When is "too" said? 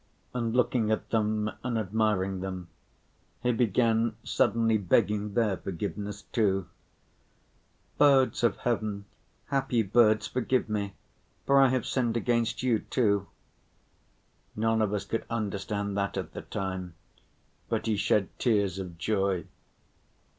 6.23-6.65, 12.79-13.27